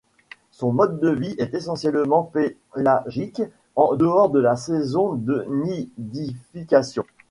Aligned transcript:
Son 0.49 0.71
mode 0.71 0.99
de 0.99 1.09
vie 1.09 1.35
est 1.37 1.53
essentiellement 1.53 2.23
pélagique 2.73 3.43
en 3.75 3.95
dehors 3.95 4.31
de 4.31 4.39
la 4.39 4.55
saison 4.55 5.13
de 5.13 5.45
nidification. 5.47 7.05